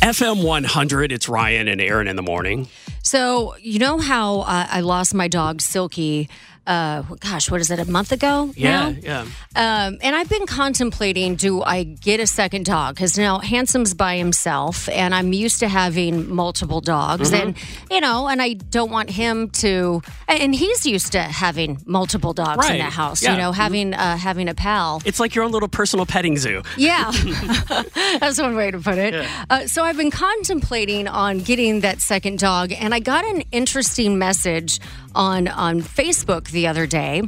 FM 0.00 0.42
100, 0.42 1.12
it's 1.12 1.28
Ryan 1.28 1.68
and 1.68 1.80
Erin 1.80 2.08
in 2.08 2.16
the 2.16 2.22
morning. 2.22 2.68
So, 3.12 3.54
you 3.60 3.78
know 3.78 3.98
how 3.98 4.40
uh, 4.40 4.66
I 4.70 4.80
lost 4.80 5.12
my 5.12 5.28
dog, 5.28 5.60
Silky, 5.60 6.30
uh, 6.66 7.02
gosh, 7.18 7.50
what 7.50 7.60
is 7.60 7.70
it, 7.72 7.80
a 7.80 7.90
month 7.90 8.12
ago? 8.12 8.52
Yeah, 8.56 8.90
now? 8.90 8.96
yeah. 9.02 9.20
Um, 9.56 9.98
and 10.00 10.14
I've 10.14 10.28
been 10.28 10.46
contemplating 10.46 11.34
do 11.34 11.60
I 11.60 11.82
get 11.82 12.20
a 12.20 12.26
second 12.26 12.66
dog? 12.66 12.94
Because 12.94 13.18
now 13.18 13.40
Handsome's 13.40 13.94
by 13.94 14.16
himself, 14.16 14.88
and 14.88 15.12
I'm 15.12 15.32
used 15.32 15.58
to 15.60 15.68
having 15.68 16.32
multiple 16.32 16.80
dogs. 16.80 17.32
Mm-hmm. 17.32 17.48
And, 17.48 17.56
you 17.90 18.00
know, 18.00 18.28
and 18.28 18.40
I 18.40 18.52
don't 18.52 18.92
want 18.92 19.10
him 19.10 19.50
to, 19.50 20.02
and 20.28 20.54
he's 20.54 20.86
used 20.86 21.12
to 21.12 21.20
having 21.20 21.82
multiple 21.84 22.32
dogs 22.32 22.68
in 22.70 22.78
the 22.78 22.84
house, 22.84 23.22
yeah. 23.22 23.32
you 23.32 23.38
know, 23.38 23.50
having, 23.50 23.92
uh, 23.92 24.16
having 24.16 24.48
a 24.48 24.54
pal. 24.54 25.02
It's 25.04 25.18
like 25.18 25.34
your 25.34 25.44
own 25.44 25.50
little 25.50 25.68
personal 25.68 26.06
petting 26.06 26.36
zoo. 26.36 26.62
Yeah, 26.76 27.10
that's 28.20 28.40
one 28.40 28.54
way 28.54 28.70
to 28.70 28.78
put 28.78 28.98
it. 28.98 29.14
Yeah. 29.14 29.44
Uh, 29.50 29.66
so 29.66 29.82
I've 29.82 29.96
been 29.96 30.12
contemplating 30.12 31.08
on 31.08 31.38
getting 31.38 31.80
that 31.80 32.00
second 32.00 32.38
dog, 32.38 32.72
and 32.72 32.94
I 32.94 33.00
got 33.02 33.24
an 33.24 33.42
interesting 33.52 34.18
message 34.18 34.80
on 35.14 35.48
on 35.48 35.80
Facebook 35.82 36.50
the 36.50 36.66
other 36.68 36.86
day. 36.86 37.22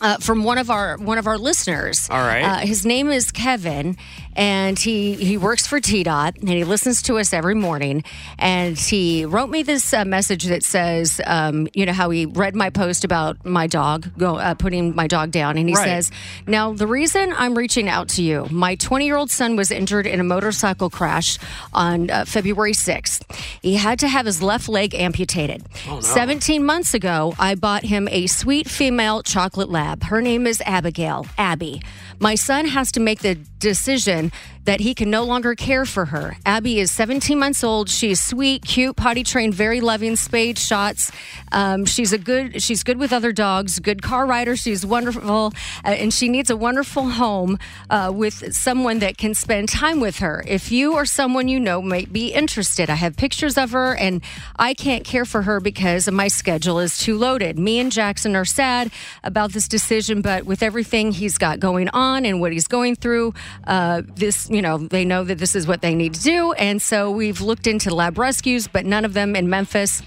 Uh, 0.00 0.16
from 0.18 0.44
one 0.44 0.58
of 0.58 0.70
our 0.70 0.96
one 0.98 1.18
of 1.18 1.26
our 1.26 1.36
listeners. 1.38 2.08
All 2.10 2.18
right. 2.20 2.42
Uh, 2.44 2.56
his 2.58 2.86
name 2.86 3.10
is 3.10 3.32
Kevin, 3.32 3.96
and 4.36 4.78
he 4.78 5.14
he 5.14 5.36
works 5.36 5.66
for 5.66 5.80
TDOT, 5.80 6.38
and 6.38 6.48
he 6.50 6.62
listens 6.62 7.02
to 7.02 7.18
us 7.18 7.32
every 7.32 7.56
morning. 7.56 8.04
And 8.38 8.78
he 8.78 9.24
wrote 9.24 9.50
me 9.50 9.64
this 9.64 9.92
uh, 9.92 10.04
message 10.04 10.44
that 10.44 10.62
says, 10.62 11.20
um, 11.26 11.66
you 11.74 11.84
know, 11.84 11.92
how 11.92 12.10
he 12.10 12.26
read 12.26 12.54
my 12.54 12.70
post 12.70 13.04
about 13.04 13.44
my 13.44 13.66
dog, 13.66 14.08
go 14.16 14.36
uh, 14.36 14.54
putting 14.54 14.94
my 14.94 15.08
dog 15.08 15.32
down, 15.32 15.58
and 15.58 15.68
he 15.68 15.74
Right. 15.74 15.84
says, 15.84 16.10
now 16.46 16.72
the 16.72 16.86
reason 16.86 17.34
I'm 17.36 17.58
reaching 17.58 17.88
out 17.88 18.08
to 18.10 18.22
you, 18.22 18.46
my 18.52 18.76
20 18.76 19.04
year 19.04 19.16
old 19.16 19.30
son 19.32 19.56
was 19.56 19.72
injured 19.72 20.06
in 20.06 20.20
a 20.20 20.24
motorcycle 20.24 20.90
crash 20.90 21.38
on 21.72 22.08
uh, 22.10 22.24
February 22.24 22.72
6th. 22.72 23.22
He 23.62 23.74
had 23.74 23.98
to 23.98 24.06
have 24.08 24.26
his 24.26 24.42
left 24.42 24.68
leg 24.68 24.94
amputated. 24.94 25.64
17 26.00 26.64
months 26.64 26.94
ago, 26.94 27.34
I 27.38 27.56
bought 27.56 27.82
him 27.82 28.06
a 28.12 28.28
sweet 28.28 28.68
female 28.68 29.22
chocolate 29.24 29.68
lab. 29.70 29.87
Her 30.02 30.20
name 30.20 30.46
is 30.46 30.62
Abigail, 30.66 31.26
Abby. 31.38 31.82
My 32.18 32.34
son 32.34 32.66
has 32.66 32.92
to 32.92 33.00
make 33.00 33.20
the 33.20 33.34
decision 33.58 34.32
that 34.68 34.80
he 34.80 34.94
can 34.94 35.08
no 35.08 35.24
longer 35.24 35.54
care 35.54 35.86
for 35.86 36.04
her. 36.04 36.36
Abby 36.44 36.78
is 36.78 36.90
17 36.90 37.38
months 37.38 37.64
old. 37.64 37.88
She's 37.88 38.22
sweet, 38.22 38.66
cute, 38.66 38.96
potty 38.96 39.24
trained, 39.24 39.54
very 39.54 39.80
loving, 39.80 40.14
spayed 40.14 40.58
shots. 40.58 41.10
Um, 41.52 41.86
she's 41.86 42.12
a 42.12 42.18
good. 42.18 42.60
She's 42.62 42.82
good 42.82 42.98
with 42.98 43.10
other 43.10 43.32
dogs. 43.32 43.78
Good 43.78 44.02
car 44.02 44.26
rider. 44.26 44.56
She's 44.56 44.84
wonderful, 44.84 45.54
uh, 45.86 45.88
and 45.88 46.12
she 46.12 46.28
needs 46.28 46.50
a 46.50 46.56
wonderful 46.56 47.08
home 47.08 47.58
uh, 47.88 48.12
with 48.14 48.54
someone 48.54 48.98
that 48.98 49.16
can 49.16 49.32
spend 49.32 49.70
time 49.70 50.00
with 50.00 50.18
her. 50.18 50.44
If 50.46 50.70
you 50.70 50.92
or 50.92 51.06
someone 51.06 51.48
you 51.48 51.58
know 51.58 51.80
might 51.80 52.12
be 52.12 52.34
interested, 52.34 52.90
I 52.90 52.96
have 52.96 53.16
pictures 53.16 53.56
of 53.56 53.70
her, 53.70 53.96
and 53.96 54.22
I 54.56 54.74
can't 54.74 55.02
care 55.02 55.24
for 55.24 55.40
her 55.42 55.60
because 55.60 56.10
my 56.10 56.28
schedule 56.28 56.78
is 56.78 56.98
too 56.98 57.16
loaded. 57.16 57.58
Me 57.58 57.78
and 57.78 57.90
Jackson 57.90 58.36
are 58.36 58.44
sad 58.44 58.92
about 59.24 59.52
this 59.52 59.66
decision, 59.66 60.20
but 60.20 60.44
with 60.44 60.62
everything 60.62 61.12
he's 61.12 61.38
got 61.38 61.58
going 61.58 61.88
on 61.88 62.26
and 62.26 62.38
what 62.38 62.52
he's 62.52 62.68
going 62.68 62.96
through, 62.96 63.32
uh, 63.66 64.02
this 64.14 64.50
you 64.50 64.57
know 64.62 64.78
they 64.78 65.04
know 65.04 65.24
that 65.24 65.38
this 65.38 65.54
is 65.54 65.66
what 65.66 65.82
they 65.82 65.94
need 65.94 66.14
to 66.14 66.22
do, 66.22 66.52
and 66.52 66.80
so 66.80 67.10
we've 67.10 67.40
looked 67.40 67.66
into 67.66 67.94
lab 67.94 68.18
rescues, 68.18 68.68
but 68.68 68.84
none 68.86 69.04
of 69.04 69.14
them 69.14 69.36
in 69.36 69.48
Memphis. 69.48 70.02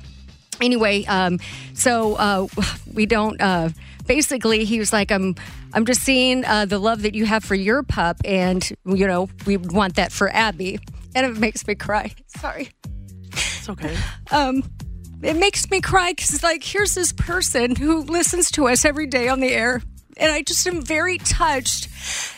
Anyway 0.59 1.05
um, 1.05 1.39
so 1.73 2.15
uh, 2.15 2.47
we 2.93 3.05
don't 3.05 3.41
uh, 3.41 3.69
basically 4.05 4.65
he 4.65 4.77
was 4.77 4.91
like 4.91 5.11
i'm 5.11 5.35
i'm 5.73 5.85
just 5.85 6.01
seeing 6.01 6.43
uh, 6.45 6.65
the 6.65 6.77
love 6.77 7.01
that 7.01 7.15
you 7.15 7.25
have 7.25 7.43
for 7.43 7.55
your 7.55 7.81
pup 7.81 8.17
and 8.25 8.71
you 8.85 9.07
know 9.07 9.29
we 9.45 9.57
want 9.57 9.95
that 9.95 10.11
for 10.11 10.29
abby. 10.29 10.79
And 11.13 11.25
it 11.25 11.37
makes 11.37 11.67
me 11.67 11.75
cry. 11.75 12.13
Sorry. 12.27 12.69
It's 13.33 13.69
okay. 13.69 13.95
um, 14.31 14.63
it 15.21 15.35
makes 15.35 15.69
me 15.69 15.81
cry 15.81 16.13
because 16.13 16.41
like 16.41 16.63
here's 16.63 16.95
this 16.95 17.13
person 17.13 17.75
who 17.75 18.01
listens 18.01 18.51
to 18.51 18.67
us 18.67 18.85
every 18.85 19.07
day 19.07 19.27
on 19.27 19.39
the 19.39 19.49
air 19.49 19.81
and 20.17 20.31
i 20.31 20.41
just 20.41 20.65
am 20.67 20.81
very 20.81 21.17
touched 21.17 21.87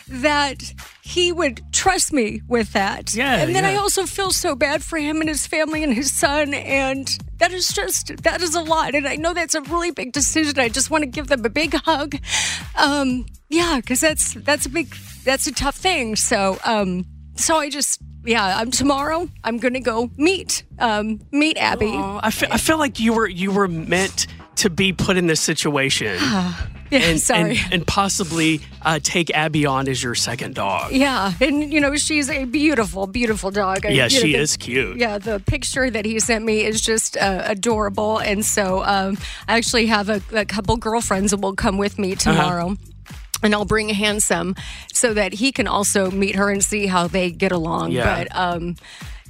that 0.08 0.62
he 1.02 1.32
would 1.32 1.60
trust 1.70 2.12
me 2.12 2.40
with 2.48 2.72
that. 2.72 3.14
Yeah, 3.14 3.36
and 3.36 3.54
then 3.54 3.64
i 3.64 3.76
also 3.76 4.06
feel 4.06 4.30
so 4.30 4.54
bad 4.54 4.82
for 4.82 4.98
him 4.98 5.20
and 5.20 5.28
his 5.28 5.46
family 5.46 5.82
and 5.82 5.92
his 5.92 6.12
son 6.12 6.54
and 6.54 7.18
that 7.38 7.52
is 7.52 7.68
just 7.68 8.22
that 8.22 8.40
is 8.40 8.54
a 8.54 8.60
lot. 8.60 8.94
And 8.94 9.06
i 9.06 9.16
know 9.16 9.34
that's 9.34 9.54
a 9.54 9.60
really 9.62 9.90
big 9.90 10.12
decision. 10.12 10.58
I 10.58 10.68
just 10.68 10.90
want 10.90 11.02
to 11.02 11.06
give 11.06 11.26
them 11.26 11.44
a 11.44 11.50
big 11.50 11.74
hug. 11.74 12.16
Um 12.76 13.26
yeah 13.48 13.76
because 13.80 14.00
that's 14.00 14.34
that's 14.34 14.66
a 14.66 14.70
big 14.70 14.94
that's 15.24 15.46
a 15.46 15.52
tough 15.52 15.76
thing. 15.76 16.16
So 16.16 16.58
um 16.64 17.04
so 17.36 17.56
i 17.56 17.68
just 17.68 18.00
yeah 18.24 18.56
i'm 18.58 18.70
tomorrow 18.70 19.28
i'm 19.42 19.58
gonna 19.58 19.80
go 19.80 20.08
meet 20.16 20.64
um 20.78 21.20
meet 21.32 21.58
abby. 21.58 21.92
Oh, 21.92 22.20
I 22.22 22.30
feel, 22.30 22.48
I 22.50 22.58
feel 22.58 22.78
like 22.78 22.98
you 22.98 23.12
were 23.12 23.28
you 23.28 23.52
were 23.52 23.68
meant 23.68 24.26
to 24.56 24.70
be 24.70 24.92
put 24.92 25.16
in 25.16 25.26
this 25.26 25.40
situation 25.40 26.14
yeah 26.20 26.54
and, 26.90 27.20
sorry 27.20 27.58
and 27.64 27.72
and 27.72 27.86
possibly 27.86 28.60
uh, 28.82 28.98
take 29.02 29.30
Abby 29.34 29.66
on 29.66 29.88
as 29.88 30.02
your 30.02 30.14
second 30.14 30.54
dog. 30.54 30.92
Yeah, 30.92 31.32
and 31.40 31.72
you 31.72 31.80
know 31.80 31.96
she's 31.96 32.28
a 32.28 32.44
beautiful, 32.44 33.06
beautiful 33.06 33.50
dog. 33.50 33.84
I- 33.86 33.88
Yeah, 33.88 33.94
you 33.94 34.00
know, 34.02 34.08
she 34.08 34.32
the- 34.32 34.38
is 34.38 34.56
cute. 34.58 34.96
Yeah, 34.98 35.18
the 35.18 35.40
picture 35.40 35.90
that 35.90 36.04
he 36.04 36.20
sent 36.20 36.44
me 36.44 36.64
is 36.64 36.80
just 36.82 37.16
uh, 37.16 37.42
adorable, 37.46 38.18
and 38.18 38.44
so 38.44 38.84
um, 38.84 39.16
I 39.48 39.56
actually 39.56 39.86
have 39.86 40.08
a, 40.10 40.20
a 40.32 40.44
couple 40.44 40.76
girlfriends 40.76 41.30
that 41.30 41.40
will 41.40 41.54
come 41.56 41.78
with 41.78 41.94
Uh-huh. 41.94 42.02
me 42.02 42.14
tomorrow. 42.14 42.76
And 43.42 43.54
I'll 43.54 43.64
bring 43.66 43.88
handsome 43.90 44.54
so 44.92 45.12
that 45.14 45.34
he 45.34 45.52
can 45.52 45.66
also 45.66 46.10
meet 46.10 46.36
her 46.36 46.50
and 46.50 46.62
see 46.64 46.86
how 46.86 47.08
they 47.08 47.30
get 47.30 47.52
along. 47.52 47.92
Yeah. 47.92 48.24
But 48.24 48.36
um, 48.36 48.76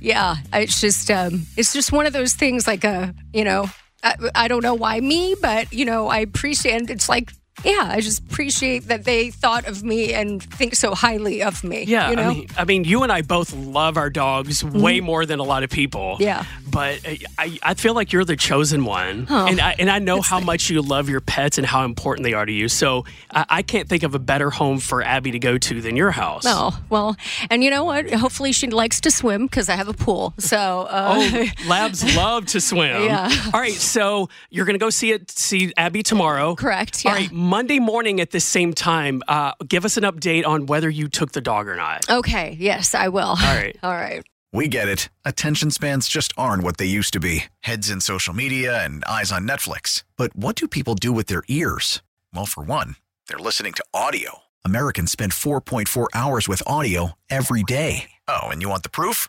yeah, 0.01 0.37
it's 0.53 0.81
just 0.81 1.11
um, 1.11 1.47
it's 1.57 1.73
just 1.73 1.91
one 1.93 2.07
of 2.07 2.13
those 2.13 2.35
things. 2.35 2.67
Like 2.67 2.85
a 2.85 3.13
you 3.33 3.43
know, 3.45 3.69
I, 4.05 4.17
I 4.35 4.49
don't 4.49 4.63
know 4.63 4.75
why 4.75 5.01
me, 5.01 5.35
but 5.41 5.73
you 5.73 5.85
know, 5.85 6.09
I 6.09 6.19
appreciate. 6.19 6.91
It's 6.91 7.09
like 7.09 7.33
yeah, 7.63 7.89
I 7.91 8.01
just 8.01 8.21
appreciate 8.21 8.89
that 8.89 9.05
they 9.05 9.31
thought 9.31 9.67
of 9.67 9.85
me 9.85 10.13
and 10.13 10.43
think 10.43 10.75
so 10.75 10.95
highly 10.95 11.43
of 11.43 11.63
me. 11.65 11.85
Yeah, 11.85 12.11
you 12.11 12.17
know? 12.17 12.23
I 12.31 12.35
mean, 12.35 12.47
I 12.59 12.65
mean, 12.65 12.85
you 12.85 13.03
and 13.03 13.13
I 13.13 13.23
both 13.23 13.55
love 13.55 13.97
our 13.97 14.11
dogs 14.11 14.65
way 14.65 15.01
more 15.01 15.25
than 15.25 15.39
a 15.39 15.45
lot 15.45 15.63
of 15.63 15.71
people. 15.71 16.15
Mm-hmm. 16.15 16.23
Yeah. 16.23 16.45
but 16.71 17.01
I- 17.07 17.19
I, 17.39 17.59
I 17.63 17.75
feel 17.75 17.95
like 17.95 18.13
you're 18.13 18.25
the 18.25 18.37
chosen 18.37 18.85
one, 18.85 19.27
Oh, 19.31 19.47
and 19.47 19.61
I 19.61 19.75
and 19.79 19.91
I 19.91 19.99
know 19.99 20.21
how 20.21 20.41
much 20.41 20.71
you 20.71 20.81
love 20.83 21.09
your 21.09 21.21
pets 21.21 21.59
and 21.59 21.67
how 21.67 21.85
important 21.85 22.25
they 22.25 22.33
are 22.33 22.47
to 22.47 22.53
you. 22.53 22.69
So 22.69 23.05
I, 23.31 23.45
I 23.49 23.63
can't 23.63 23.89
think 23.89 24.03
of 24.03 24.15
a 24.15 24.19
better 24.19 24.51
home 24.51 24.79
for 24.79 25.03
Abby 25.03 25.31
to 25.33 25.39
go 25.39 25.59
to 25.59 25.81
than 25.81 25.95
your 25.97 26.11
house. 26.11 26.45
Oh, 26.47 26.79
well, 26.91 27.17
and 27.51 27.63
you 27.63 27.71
know 27.71 27.85
what? 27.85 28.11
Hopefully 28.13 28.53
she 28.53 28.69
likes 28.69 29.01
to 29.03 29.11
swim 29.11 29.47
because 29.47 29.69
I 29.69 29.77
have 29.77 29.89
a 29.89 29.93
pool. 29.93 30.33
So, 30.39 30.57
uh, 30.91 31.15
Oh, 31.19 31.47
labs 31.69 32.17
love 32.17 32.47
to 32.47 32.61
swim. 32.61 33.03
Yeah. 33.05 33.31
All 33.53 33.61
right, 33.61 33.73
so 33.73 34.29
you're 34.51 34.65
gonna 34.67 34.79
go 34.79 34.91
see 34.91 35.13
it, 35.13 35.31
see 35.31 35.73
Abby 35.77 36.03
tomorrow. 36.03 36.55
Correct, 36.55 37.03
All 37.05 37.13
yeah. 37.13 37.19
right, 37.19 37.33
Monday 37.45 37.79
morning 37.79 38.21
at 38.21 38.31
the 38.31 38.41
same 38.41 38.73
time, 38.73 39.23
uh, 39.29 39.53
give 39.69 39.85
us 39.85 39.99
an 39.99 40.05
update 40.05 40.47
on 40.47 40.65
whether 40.65 40.89
you 40.89 41.09
took 41.09 41.33
the 41.33 41.43
dog 41.43 41.69
or 41.69 41.77
not. 41.77 42.09
okay, 42.09 42.57
yes, 42.59 42.95
I 42.95 43.09
will. 43.09 43.29
All 43.29 43.35
right. 43.37 43.77
All 43.83 43.93
right. 43.93 44.23
We 44.53 44.67
get 44.69 44.89
it. 44.89 45.11
Attention 45.25 45.71
spans 45.71 46.09
just 46.09 46.33
aren't 46.39 46.63
what 46.63 46.79
they 46.79 46.87
used 46.87 47.13
to 47.13 47.21
be 47.21 47.45
heads 47.61 47.91
in 47.91 48.01
social 48.01 48.33
media 48.33 48.83
and 48.85 49.05
eyes 49.05 49.31
on 49.31 49.47
Netflix. 49.47 50.05
But 50.17 50.35
what 50.35 50.57
do 50.57 50.67
people 50.69 50.95
do 50.95 51.13
with 51.13 51.27
their 51.27 51.43
ears? 51.49 52.03
Well, 52.33 52.47
for 52.47 52.63
one, 52.65 52.97
they're 53.29 53.39
listening 53.39 53.75
to 53.75 53.85
audio. 53.93 54.39
Americans 54.65 55.11
spend 55.13 55.33
4.4 55.33 56.07
hours 56.15 56.49
with 56.49 56.63
audio 56.67 57.13
every 57.29 57.63
day. 57.63 58.11
Oh, 58.27 58.45
and 58.45 58.63
you 58.63 58.69
want 58.71 58.85
the 58.85 58.89
proof? 58.89 59.29